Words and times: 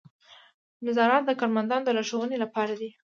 نظارت 0.87 1.23
د 1.25 1.31
کارمندانو 1.39 1.85
د 1.85 1.89
لارښوونې 1.97 2.37
لپاره 2.43 2.73
دی. 2.79 2.89